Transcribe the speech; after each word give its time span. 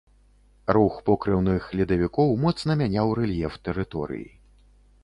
Рух 0.77 0.95
покрыўных 1.09 1.67
ледавікоў 1.81 2.35
моцна 2.45 2.71
мяняў 2.81 3.07
рэльеф 3.21 3.63
тэрыторыі. 3.69 4.27